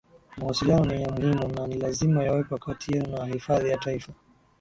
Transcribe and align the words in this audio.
Mawasiliano 0.37 0.85
ni 0.85 1.01
ya 1.03 1.11
muhimu 1.11 1.47
na 1.53 1.67
ni 1.67 1.75
lazima 1.77 2.23
yawepo 2.23 2.57
kati 2.57 2.91
yenu 2.93 3.17
na 3.17 3.25
hifadhi 3.25 3.69
ya 3.69 3.77
Taifa 3.77 4.13